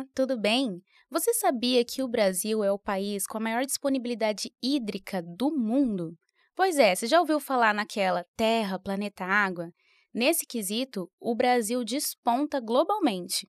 [0.00, 0.82] Olá, tudo bem?
[1.10, 6.16] Você sabia que o Brasil é o país com a maior disponibilidade hídrica do mundo?
[6.56, 9.70] Pois é, você já ouviu falar naquela terra, planeta, água?
[10.14, 13.46] Nesse quesito, o Brasil desponta globalmente.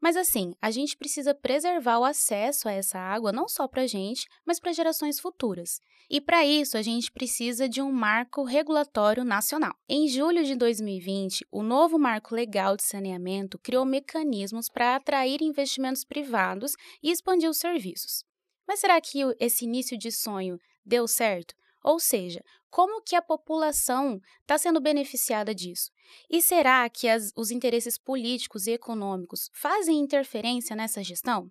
[0.00, 3.86] Mas assim, a gente precisa preservar o acesso a essa água não só para a
[3.86, 5.80] gente, mas para gerações futuras.
[6.08, 9.74] E para isso, a gente precisa de um marco regulatório nacional.
[9.88, 16.04] Em julho de 2020, o novo marco legal de saneamento criou mecanismos para atrair investimentos
[16.04, 18.22] privados e expandir os serviços.
[18.68, 21.54] Mas será que esse início de sonho deu certo?
[21.86, 25.92] Ou seja, como que a população está sendo beneficiada disso?
[26.28, 31.48] E será que as, os interesses políticos e econômicos fazem interferência nessa gestão?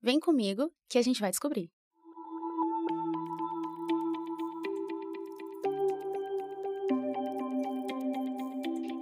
[0.00, 1.68] Vem comigo que a gente vai descobrir.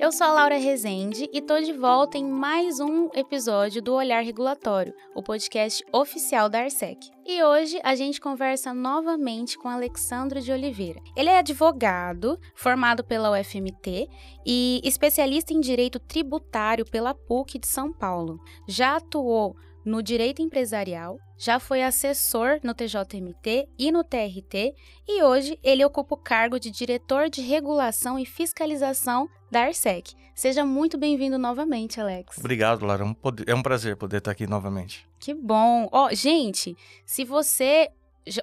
[0.00, 4.22] Eu sou a Laura Rezende e tô de volta em mais um episódio do Olhar
[4.22, 7.10] Regulatório, o podcast oficial da Arsec.
[7.26, 11.02] E hoje a gente conversa novamente com Alexandro de Oliveira.
[11.14, 14.08] Ele é advogado, formado pela UFMT
[14.46, 18.40] e especialista em direito tributário pela PUC de São Paulo.
[18.66, 24.74] Já atuou no direito empresarial, já foi assessor no TJMT e no TRT
[25.08, 30.14] e hoje ele ocupa o cargo de diretor de regulação e fiscalização da Arsec.
[30.34, 32.38] Seja muito bem-vindo novamente, Alex.
[32.38, 33.04] Obrigado, Lara.
[33.46, 35.08] É um prazer poder estar aqui novamente.
[35.18, 35.88] Que bom.
[35.90, 37.90] Ó, oh, gente, se você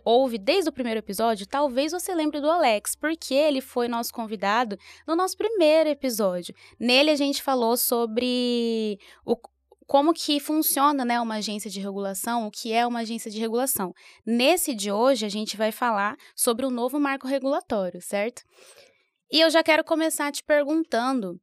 [0.03, 4.77] ouve desde o primeiro episódio, talvez você lembre do Alex, porque ele foi nosso convidado
[5.07, 6.53] no nosso primeiro episódio.
[6.79, 9.35] Nele a gente falou sobre o,
[9.87, 13.93] como que funciona né, uma agência de regulação, o que é uma agência de regulação.
[14.25, 18.43] Nesse de hoje, a gente vai falar sobre o novo marco regulatório, certo?
[19.31, 21.39] E eu já quero começar te perguntando,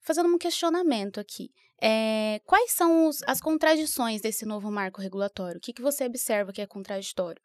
[0.00, 1.50] fazendo um questionamento aqui.
[1.82, 5.58] É, quais são os, as contradições desse novo marco regulatório?
[5.58, 7.42] O que, que você observa que é contraditório?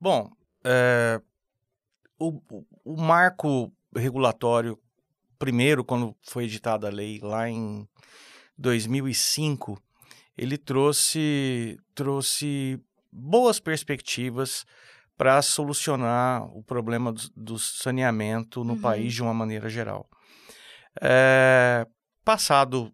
[0.00, 0.30] Bom,
[0.64, 1.20] é,
[2.18, 2.40] o,
[2.84, 4.78] o marco regulatório,
[5.38, 7.88] primeiro, quando foi editada a lei lá em
[8.60, 9.82] 2005,
[10.36, 14.64] ele trouxe, trouxe boas perspectivas
[15.16, 18.80] para solucionar o problema do, do saneamento no uhum.
[18.80, 20.08] país de uma maneira geral.
[21.00, 21.86] É,
[22.24, 22.92] passado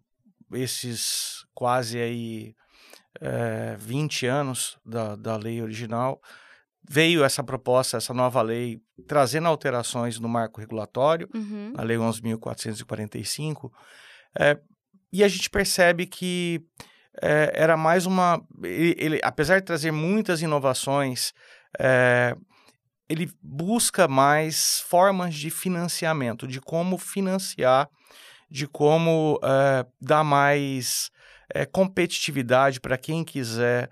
[0.53, 2.55] esses quase aí
[3.19, 6.21] é, 20 anos da, da lei original,
[6.87, 11.73] veio essa proposta, essa nova lei, trazendo alterações no marco regulatório, uhum.
[11.75, 13.71] a Lei 11.445,
[14.39, 14.57] é,
[15.11, 16.61] e a gente percebe que
[17.21, 18.41] é, era mais uma.
[18.63, 21.33] Ele, ele, apesar de trazer muitas inovações,
[21.79, 22.35] é,
[23.09, 27.89] ele busca mais formas de financiamento, de como financiar,
[28.49, 31.09] de como é, dar mais
[31.71, 33.89] competitividade para quem quiser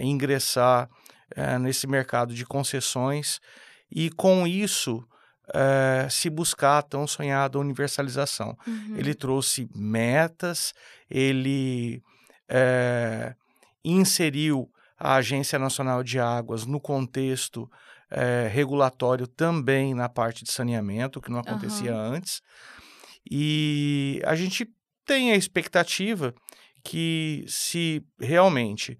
[0.00, 0.88] ingressar
[1.60, 3.40] nesse mercado de concessões.
[3.90, 5.04] E com isso,
[5.48, 8.56] uh, se buscar a tão sonhada universalização.
[8.66, 8.96] Uhum.
[8.96, 10.74] Ele trouxe metas,
[11.10, 12.02] ele
[12.50, 13.34] uh,
[13.84, 17.62] inseriu a Agência Nacional de Águas no contexto
[18.10, 22.14] uh, regulatório também na parte de saneamento, que não acontecia uhum.
[22.14, 22.40] antes.
[23.30, 24.68] E a gente
[25.04, 26.34] tem a expectativa
[26.82, 28.98] que se realmente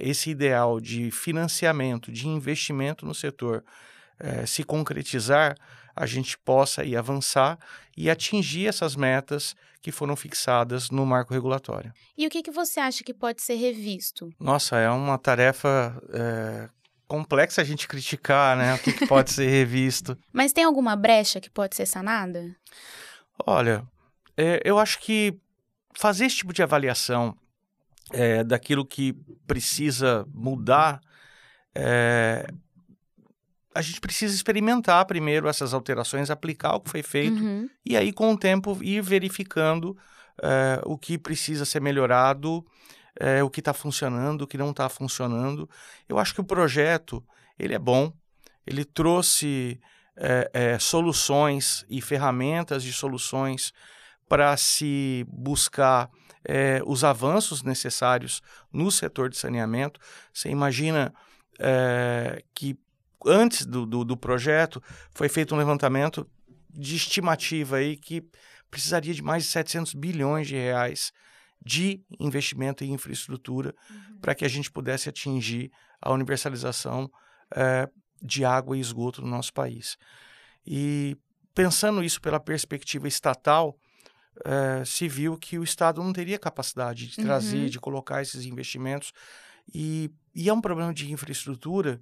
[0.00, 3.62] esse ideal de financiamento, de investimento no setor
[4.18, 5.56] é, se concretizar,
[5.94, 7.58] a gente possa ir avançar
[7.96, 11.92] e atingir essas metas que foram fixadas no marco regulatório.
[12.16, 14.28] E o que, que você acha que pode ser revisto?
[14.38, 16.68] Nossa, é uma tarefa é,
[17.06, 18.74] complexa a gente criticar, né?
[18.74, 20.18] O que, que pode ser revisto.
[20.32, 22.54] Mas tem alguma brecha que pode ser sanada?
[23.46, 23.86] Olha,
[24.36, 25.38] é, eu acho que
[25.94, 27.36] fazer esse tipo de avaliação
[28.12, 29.14] é, daquilo que
[29.46, 31.00] precisa mudar
[31.74, 32.46] é,
[33.76, 37.68] a gente precisa experimentar primeiro essas alterações, aplicar o que foi feito uhum.
[37.84, 39.96] e aí, com o tempo, ir verificando
[40.38, 42.64] uh, o que precisa ser melhorado,
[43.20, 45.68] uh, o que está funcionando, o que não está funcionando.
[46.08, 47.22] Eu acho que o projeto
[47.58, 48.12] ele é bom,
[48.66, 49.78] ele trouxe
[50.16, 53.72] uh, soluções e ferramentas de soluções
[54.28, 56.10] para se buscar
[56.84, 58.40] os avanços necessários
[58.72, 59.98] no setor de saneamento.
[60.32, 61.12] Você imagina
[62.54, 62.78] que
[63.26, 66.28] antes do, do, do projeto, foi feito um levantamento
[66.70, 68.22] de estimativa aí que
[68.70, 71.12] precisaria de mais de 700 bilhões de reais
[71.64, 74.18] de investimento em infraestrutura uhum.
[74.20, 75.70] para que a gente pudesse atingir
[76.00, 77.10] a universalização
[77.54, 77.88] é,
[78.22, 79.96] de água e esgoto no nosso país.
[80.66, 81.16] E
[81.54, 83.78] pensando isso pela perspectiva estatal,
[84.44, 87.66] eh, se viu que o Estado não teria capacidade de trazer, Uhum.
[87.66, 89.12] de colocar esses investimentos.
[89.74, 92.00] E, e é um problema de infraestrutura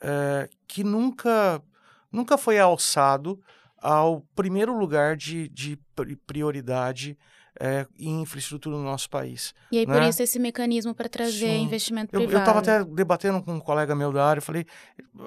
[0.00, 1.62] eh, que nunca,
[2.10, 3.40] nunca foi alçado
[3.78, 7.16] ao primeiro lugar de, de pri- prioridade
[7.60, 9.54] eh, em infraestrutura no nosso país.
[9.70, 10.08] E aí, por né?
[10.08, 11.64] isso, esse mecanismo para trazer Sim.
[11.64, 12.38] investimento Eu privado.
[12.38, 14.66] estava até debatendo com um colega meu da área, eu falei,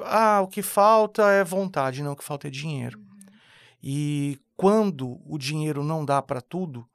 [0.05, 2.99] ah, o que falta é vontade, não, o que falta é dinheiro.
[3.81, 6.85] E quando o dinheiro não dá para tudo,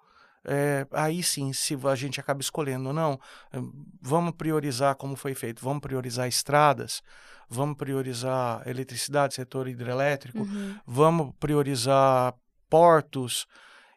[0.45, 3.19] é, aí sim, se a gente acaba escolhendo, não,
[3.53, 3.59] eh,
[4.01, 7.03] vamos priorizar como foi feito, vamos priorizar estradas,
[7.49, 10.79] vamos priorizar eletricidade, setor hidrelétrico, Uhum.
[10.87, 12.35] vamos priorizar
[12.69, 13.47] portos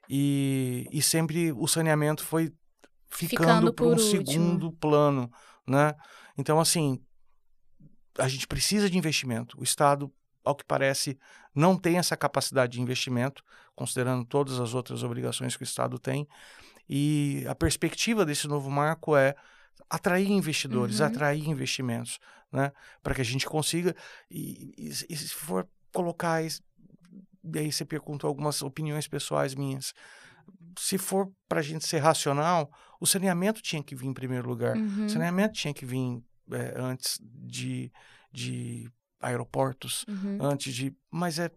[0.10, 2.54] e, e sempre o saneamento foi
[3.10, 4.26] ficando Ficando para um último.
[4.26, 5.32] segundo plano,
[5.68, 5.94] né?
[6.38, 7.02] Então, assim,
[8.18, 9.60] a gente precisa de investimento.
[9.60, 10.12] O Estado,
[10.44, 11.18] ao que parece,
[11.57, 13.44] não tem essa capacidade de investimento,
[13.75, 16.27] considerando todas as outras obrigações que o Estado tem.
[16.89, 19.36] E a perspectiva desse novo marco é
[19.89, 21.06] atrair investidores, Uhum.
[21.07, 22.19] atrair investimentos,
[22.51, 22.71] né?
[23.04, 23.95] Para que a gente consiga.
[24.30, 26.44] E, e- e se for colocar.
[26.44, 26.50] E
[27.59, 29.94] aí você perguntou algumas opiniões pessoais minhas.
[30.77, 34.75] Se for para a gente ser racional, o saneamento tinha que vir em primeiro lugar.
[34.77, 35.06] Uhum.
[35.06, 36.21] O saneamento tinha que vir
[36.51, 37.92] é, antes de,
[38.31, 38.89] de
[39.19, 40.38] aeroportos, Uhum.
[40.42, 40.94] antes de.
[41.12, 41.50] Mas é.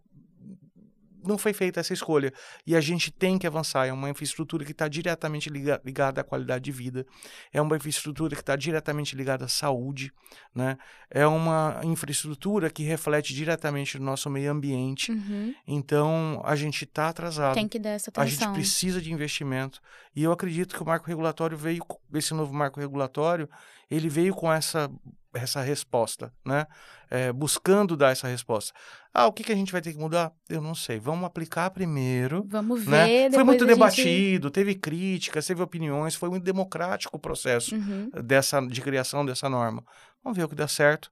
[1.23, 2.33] Não foi feita essa escolha.
[2.65, 3.85] E a gente tem que avançar.
[3.85, 7.05] É uma infraestrutura que está diretamente liga- ligada à qualidade de vida.
[7.53, 10.11] É uma infraestrutura que está diretamente ligada à saúde.
[10.55, 10.79] Né?
[11.11, 15.11] É uma infraestrutura que reflete diretamente no nosso meio ambiente.
[15.11, 15.53] Uhum.
[15.67, 17.53] Então, a gente está atrasado.
[17.53, 18.53] Tem que dar essa A gente atenção.
[18.53, 19.79] precisa de investimento.
[20.15, 21.83] E eu acredito que o marco regulatório veio,
[22.15, 23.47] esse novo marco regulatório,
[23.91, 24.89] ele veio com essa,
[25.33, 26.65] essa resposta, né?
[27.09, 28.73] É, buscando dar essa resposta.
[29.13, 30.31] Ah, o que, que a gente vai ter que mudar?
[30.49, 30.97] Eu não sei.
[30.99, 32.45] Vamos aplicar primeiro.
[32.47, 33.31] Vamos ver, Né?
[33.31, 38.09] Foi muito a gente- debatido, teve críticas, teve opiniões, foi muito democrático o processo Uhum.
[38.23, 39.83] dessa, de criação dessa norma.
[40.23, 41.11] Vamos ver o que dá certo.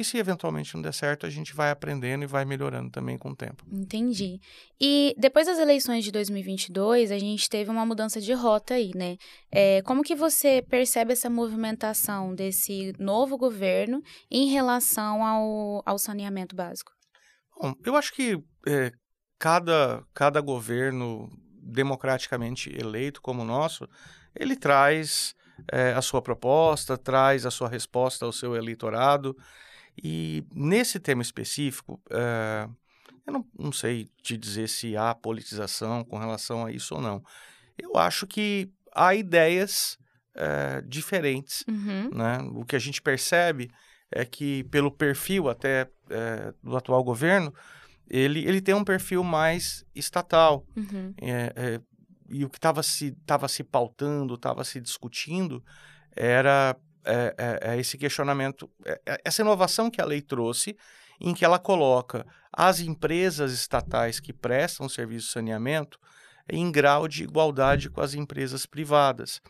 [0.00, 3.32] E se eventualmente não der certo, a gente vai aprendendo e vai melhorando também com
[3.32, 3.62] o tempo.
[3.70, 4.40] Entendi.
[4.80, 9.18] E depois das eleições de 2022, a gente teve uma mudança de rota aí, né?
[9.52, 16.56] É, como que você percebe essa movimentação desse novo governo em relação ao, ao saneamento
[16.56, 16.92] básico?
[17.60, 18.92] Bom, eu acho que eh,
[19.38, 21.30] cada, cada governo
[21.62, 23.86] democraticamente eleito como o nosso,
[24.34, 25.34] ele traz
[25.70, 29.36] eh, a sua proposta, traz a sua resposta ao seu eleitorado.
[30.02, 32.68] E nesse tema específico, eh,
[33.26, 37.22] eu não, não sei te dizer se há politização com relação a isso ou não.
[37.78, 39.98] Eu acho que há ideias
[40.34, 42.10] eh, diferentes Uhum.
[42.14, 42.38] né?
[42.54, 43.70] O que a gente percebe
[44.10, 47.54] é que, pelo perfil até eh, do atual governo,
[48.08, 50.66] ele, ele tem um perfil mais estatal.
[50.76, 51.14] Uhum.
[51.20, 51.80] É, é,
[52.28, 55.64] e o que estava se, tava se pautando, estava se discutindo,
[56.14, 60.76] era é, é, é esse questionamento, é, é essa inovação que a lei trouxe,
[61.20, 65.98] em que ela coloca as empresas estatais que prestam serviço de saneamento
[66.48, 69.40] em grau de igualdade com as empresas privadas.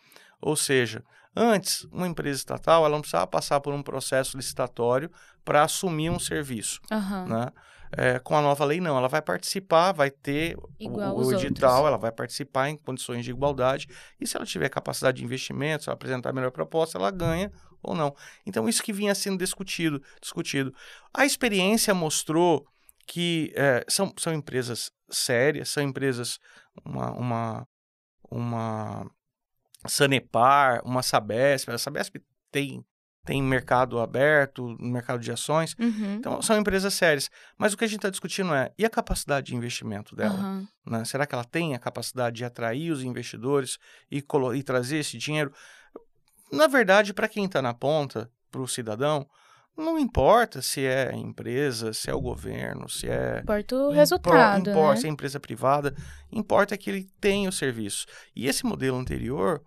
[0.41, 1.05] Ou seja,
[1.35, 5.11] antes, uma empresa estatal ela não precisava passar por um processo licitatório
[5.44, 6.81] para assumir um serviço.
[6.91, 7.26] Aham.
[7.26, 7.52] Né?
[7.92, 8.96] É, com a nova lei, não.
[8.96, 11.87] Ela vai participar, vai ter o- Igual o, os edital, outros.
[11.88, 13.88] ela vai participar em condições de igualdade.
[14.20, 17.50] E se ela tiver capacidade de investimento, se ela apresentar a melhor proposta, ela ganha
[17.82, 18.14] ou não.
[18.46, 20.00] Então, isso que vinha sendo discutido.
[20.23, 20.73] discutido.
[21.12, 22.64] A experiência mostrou
[23.06, 26.38] que é, são, são empresas sérias, são empresas,
[26.85, 27.68] uma, uma,
[28.30, 29.11] uma
[29.87, 31.70] Sanepar, uma Sabesp.
[31.70, 32.16] A Sabesp
[32.52, 32.85] tem,
[33.25, 35.75] tem mercado aberto, mercado de ações.
[35.79, 36.15] Uhum.
[36.17, 37.31] Então, são empresas sérias.
[37.59, 40.35] Mas o que a gente está discutindo é, e a capacidade de investimento dela?
[40.35, 40.69] Aham.
[40.87, 41.05] né?
[41.05, 43.79] Será que ela tem a capacidade de atrair os investidores
[44.11, 44.25] e,
[44.55, 45.53] e trazer esse dinheiro?
[46.50, 49.27] Na verdade, para quem está na ponta, para o cidadão,
[49.77, 54.95] não importa se é empresa, se é o governo, se é Importa o resultado, importa,
[54.95, 54.97] né?
[54.97, 55.95] se é empresa privada,
[56.31, 58.07] importa que ele tenha o serviço.
[58.35, 59.62] E esse modelo anterior,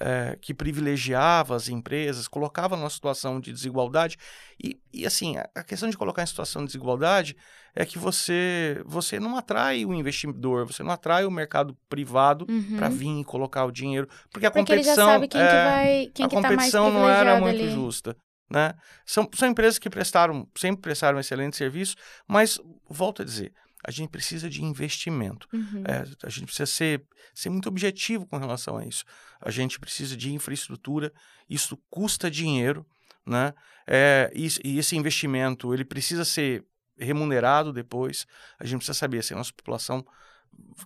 [0.00, 4.16] eh, que privilegiava as empresas, colocava numa situação de desigualdade,
[4.62, 7.36] e, e assim, a, a questão de colocar em situação de desigualdade
[7.74, 12.76] é que você, você não atrai o investidor, você não atrai o mercado privado Uhum.
[12.76, 15.20] para vir e colocar o dinheiro, porque a Porque competição...
[15.20, 17.70] quem que é, vai, quem a que tá competição não era muito ali.
[17.70, 18.16] justa.
[18.48, 18.72] Né?
[19.04, 21.96] São, são empresas que prestaram, sempre prestaram um excelente serviço,
[22.28, 23.52] mas, volto a dizer,
[23.86, 25.48] a gente precisa de investimento.
[25.52, 25.84] Uhum.
[25.86, 29.04] É, a gente precisa ser, ser muito objetivo com relação a isso.
[29.40, 31.12] A gente precisa de infraestrutura,
[31.48, 32.84] isso custa dinheiro,
[33.24, 33.54] né?
[33.86, 36.64] É, e, e esse investimento ele precisa ser
[36.98, 38.26] remunerado depois.
[38.58, 40.04] A gente precisa saber se a nossa população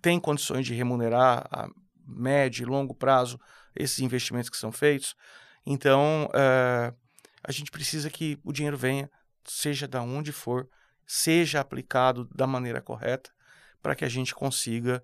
[0.03, 1.71] tem condições de remunerar a
[2.07, 3.41] médio e longo prazo
[3.75, 5.15] esses investimentos que são feitos.
[5.65, 6.95] Então, uh,
[7.43, 9.11] a gente precisa que o dinheiro venha,
[9.47, 10.69] seja da onde for,
[11.13, 13.33] seja aplicado da maneira correta,
[13.83, 15.03] para que a gente consiga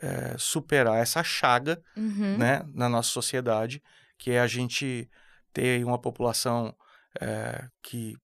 [0.00, 2.38] uh, superar essa chaga uhum.
[2.38, 3.82] né, na nossa sociedade,
[4.16, 5.10] que é a gente
[5.52, 6.72] ter uma população
[7.16, 8.16] uh, que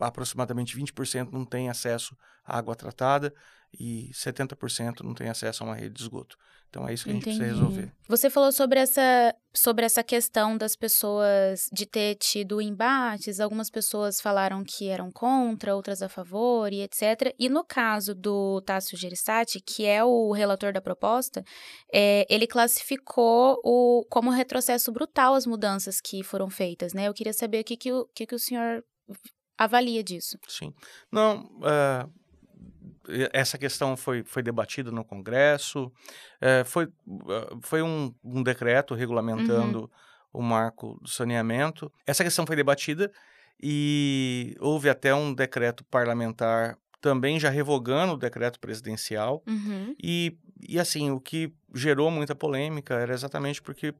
[0.00, 3.32] aproximadamente 20% não tem acesso à água tratada
[3.78, 6.36] e 70% não tem acesso a uma rede de esgoto.
[6.72, 7.38] Então é isso que a gente Entendi.
[7.38, 7.92] precisa resolver.
[8.08, 14.22] Você falou sobre essa, sobre essa questão das pessoas de ter tido embates, algumas pessoas
[14.22, 17.34] falaram que eram contra, outras a favor e etc.
[17.38, 21.44] E no caso do Tássio Gerisati, que é o relator da proposta,
[21.92, 27.06] é, ele classificou o, como retrocesso brutal as mudanças que foram feitas, né?
[27.06, 28.82] Eu queria saber o que, que, o, que, que o senhor
[29.58, 30.38] avalia disso.
[30.48, 30.72] Sim.
[31.12, 32.10] Não, uh,
[33.32, 39.80] essa questão foi, foi debatida no Congresso, uh, foi, uh, foi um, um decreto regulamentando
[39.80, 39.88] uhum.
[40.32, 41.92] o marco do saneamento.
[42.06, 43.10] Essa questão foi debatida
[43.60, 49.42] e houve até um decreto parlamentar também já revogando o decreto presidencial.
[49.46, 49.94] Uhum.
[50.02, 53.94] E, e assim, o que gerou muita polêmica era exatamente porque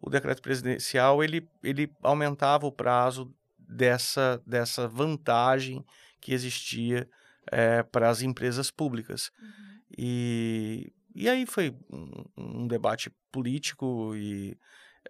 [0.00, 5.84] o decreto presidencial ele, ele aumentava o prazo dessa, dessa vantagem
[6.20, 7.08] que existia
[7.54, 9.30] é, para as empresas públicas.
[9.40, 9.80] Uhum.
[9.96, 14.58] E, e aí foi um, um debate político e,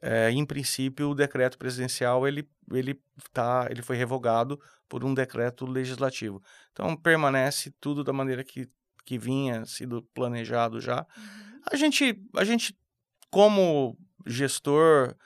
[0.02, 3.00] é, em princípio, o decreto presidencial ele, ele,
[3.32, 4.60] tá, ele foi revogado
[4.90, 6.42] por um decreto legislativo.
[6.70, 8.68] Então, permanece tudo da maneira que,
[9.06, 11.06] que vinha sido planejado já.
[11.16, 11.60] Uhum.
[11.72, 12.76] A, gente, a gente,
[13.30, 13.96] como
[14.26, 15.16] gestor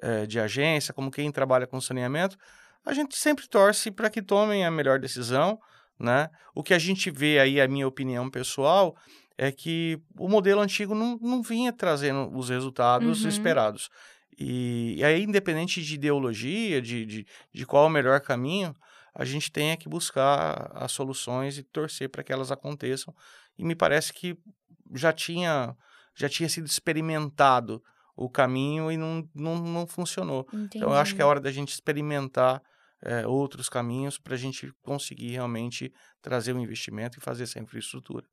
[0.00, 2.38] é, de agência, como quem trabalha com saneamento,
[2.82, 5.60] a gente sempre torce para que tomem a melhor decisão,
[6.02, 6.28] né?
[6.54, 8.96] O que a gente vê aí, a minha opinião pessoal,
[9.38, 13.28] é que o modelo antigo não, não vinha trazendo os resultados uhum.
[13.28, 13.88] esperados.
[14.38, 18.74] E, e, aí, independente de ideologia, de, de, de qual é o melhor caminho,
[19.14, 23.14] a gente tem que buscar as soluções e torcer para que elas aconteçam.
[23.58, 24.36] E me parece que
[24.94, 25.76] já tinha,
[26.14, 27.82] já tinha sido experimentado
[28.16, 30.46] o caminho e não, não, não funcionou.
[30.48, 30.78] Entendi.
[30.78, 32.62] Então, eu acho que é hora da gente experimentar
[33.04, 37.58] é, outros caminhos para a gente conseguir realmente trazer o um investimento e fazer essa
[37.58, 38.26] infraestrutura.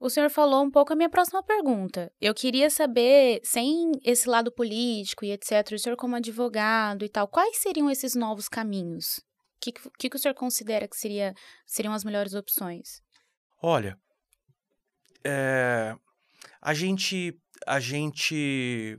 [0.00, 2.12] O senhor falou um pouco a minha próxima pergunta.
[2.20, 7.26] Eu queria saber, sem esse lado político e etc., o senhor como advogado e tal,
[7.26, 9.18] quais seriam esses novos caminhos?
[9.18, 11.34] O que, que, que o senhor considera que seria,
[11.66, 13.02] seriam as melhores opções?
[13.60, 13.98] Olha,
[15.24, 15.96] é,
[16.62, 18.96] a gente, a gente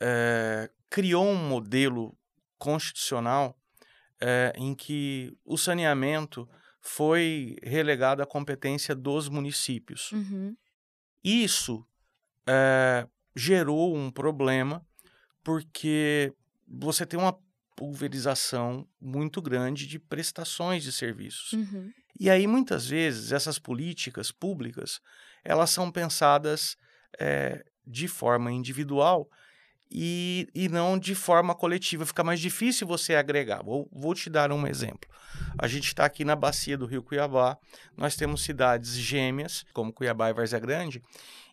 [0.00, 2.18] é, criou um modelo
[2.58, 3.56] constitucional
[4.22, 6.48] é, em que o saneamento
[6.80, 10.12] foi relegado à competência dos municípios.
[10.12, 10.56] Uhum.
[11.24, 11.84] Isso
[12.46, 14.86] é, gerou um problema
[15.42, 16.32] porque
[16.66, 17.36] você tem uma
[17.74, 21.52] pulverização muito grande de prestações de serviços.
[21.52, 21.92] Uhum.
[22.18, 25.00] E aí, muitas vezes, essas políticas públicas,
[25.42, 26.76] elas são pensadas
[27.18, 29.28] é, de forma individual
[29.92, 32.06] e, e não de forma coletiva.
[32.06, 33.62] Fica mais difícil você agregar.
[33.62, 35.08] Vou, vou te dar um exemplo.
[35.58, 37.58] A gente está aqui na bacia do Rio Cuiabá,
[37.96, 41.02] nós temos cidades gêmeas, como Cuiabá e Várzea Grande,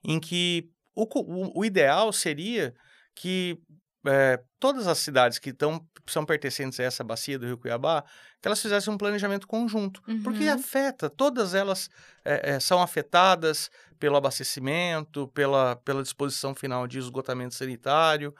[0.04, 2.74] em que o, o, o ideal seria
[3.14, 3.60] que
[4.06, 8.04] é, todas as cidades que tão, são pertencentes a essa bacia do Rio Cuiabá,
[8.42, 10.24] que elas fizessem um planejamento conjunto, uhum.
[10.24, 11.90] porque afeta, todas elas
[12.24, 18.34] é, é, são afetadas pelo abastecimento, pela, pela disposição final de esgotamento sanitário.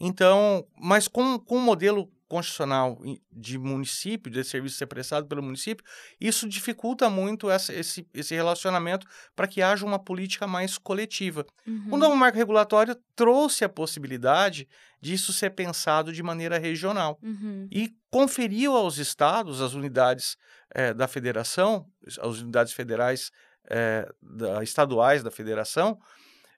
[0.00, 2.98] Então, mas com, com um modelo constitucional
[3.30, 5.84] de município, de serviço ser prestado pelo município,
[6.20, 11.46] isso dificulta muito essa, esse, esse relacionamento para que haja uma política mais coletiva.
[11.64, 11.90] Uhum.
[11.92, 14.66] O novo marco regulatório trouxe a possibilidade
[15.00, 17.68] disso ser pensado de maneira regional uhum.
[17.70, 20.36] e conferiu aos estados, às unidades
[20.74, 23.30] é, da federação, às unidades federais
[23.70, 26.00] é, da, estaduais da federação,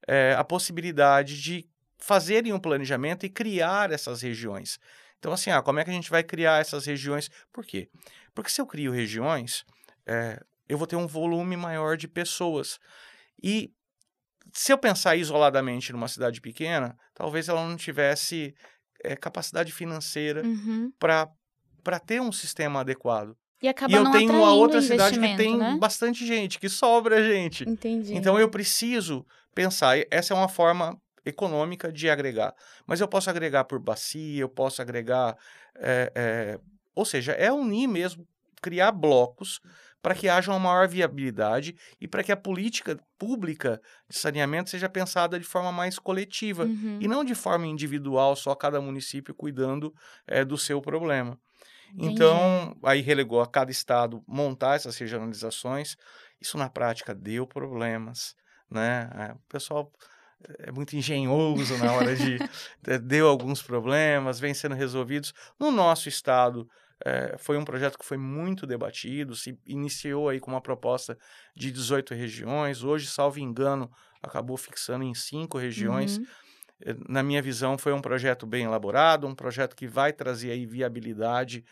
[0.09, 1.69] é, a possibilidade de
[1.99, 4.79] fazerem um planejamento e criar essas regiões.
[5.27, 7.29] Então, assim, ah, como é que a gente vai criar essas regiões?
[7.53, 7.89] Por quê?
[8.33, 9.65] Porque se eu crio regiões,
[10.07, 12.79] é, eu vou ter um volume maior de pessoas.
[13.43, 13.73] E
[14.53, 18.55] se eu pensar isoladamente numa cidade pequena, talvez ela não tivesse
[19.03, 20.93] é, capacidade financeira uhum.
[20.97, 23.37] para ter um sistema adequado.
[23.61, 25.77] E, acaba e eu tenho uma outra cidade que tem né?
[25.81, 27.69] bastante gente, que sobra gente.
[27.69, 28.15] Entendi.
[28.15, 32.55] Então eu preciso pensar, essa é uma forma econômica de agregar.
[32.87, 35.37] Mas eu posso agregar por bacia, eu posso agregar.
[35.77, 36.61] É, é,
[36.95, 38.27] ou seja, é unir mesmo,
[38.63, 39.61] criar blocos
[40.03, 44.89] para que haja uma maior viabilidade e para que a política pública de saneamento seja
[44.89, 46.99] pensada de forma mais coletiva Uhum.
[47.01, 49.93] e não de forma individual, só cada município cuidando
[50.27, 51.39] eh, do seu problema.
[51.93, 52.13] Entendi.
[52.13, 55.97] Então, aí relegou a cada estado montar essas regionalizações.
[56.41, 58.35] Isso na prática deu problemas,
[58.71, 59.09] né?
[59.15, 59.91] Eh, O pessoal
[60.59, 62.37] é muito engenhoso na hora de
[62.87, 65.33] eh, deu alguns problemas, vem sendo resolvidos.
[65.59, 66.69] No nosso estado,
[67.05, 71.17] eh, foi um projeto que foi muito debatido, se iniciou aí com uma proposta
[71.55, 73.91] de 18 regiões, hoje, salvo engano,
[74.23, 76.19] acabou fixando em cinco regiões.
[76.19, 76.27] Uhum.
[76.83, 80.67] Eh, Na minha visão, foi um projeto bem elaborado, um projeto que vai trazer aí
[80.67, 81.65] viabilidade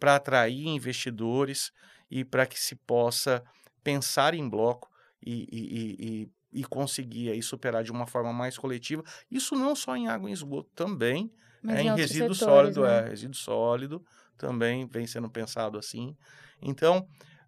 [0.00, 1.70] para atrair investidores
[2.10, 3.44] e para que se possa
[3.84, 4.88] pensar em bloco
[5.22, 9.02] e, e- e- e- conseguir aí superar de uma forma mais coletiva.
[9.30, 11.30] Isso não só em água e esgoto, também
[11.62, 13.06] Mas é, em resíduo setores, sólido, né?
[13.06, 14.04] é, resíduo sólido
[14.36, 16.16] também vem sendo pensado assim.
[16.62, 17.06] Então,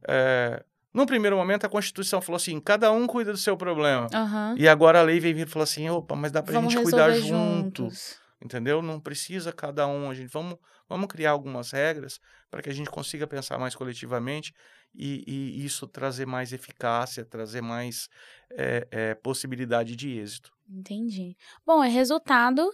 [0.09, 4.09] é, num primeiro momento, a Constituição falou assim: cada um cuida do seu problema.
[4.13, 4.55] Aham.
[4.59, 6.83] E agora a lei vem vindo e falou assim: opa, mas dá pra Vamos gente
[6.83, 8.21] cuidar junto, juntos.
[8.43, 8.83] Entendeu?
[8.83, 10.57] Não precisa cada um, a gente vamos,
[10.89, 12.21] vamos criar algumas regras
[12.51, 14.53] para que a gente consiga pensar mais coletivamente
[14.95, 18.09] e, e isso trazer mais eficácia, trazer mais
[18.53, 20.53] é, é, possibilidade de êxito.
[20.69, 21.37] Entendi.
[21.65, 22.71] Bom, é resultado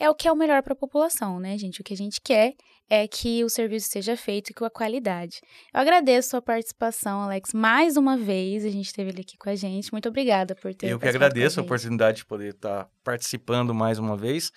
[0.00, 1.82] é o que é o melhor para a população, né, gente?
[1.82, 2.54] O que a gente quer
[2.88, 5.40] é que o serviço seja feito com a qualidade.
[5.72, 8.64] Eu agradeço a sua participação, Alex, mais uma vez.
[8.64, 9.92] A gente esteve ele aqui com a gente.
[9.92, 11.66] Muito obrigada por ter Eu que agradeço a gente.
[11.66, 14.50] oportunidade de poder estar participando mais uma vez.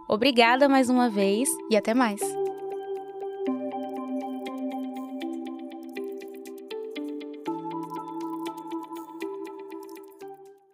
[0.08, 2.20] Obrigada mais uma vez e até mais!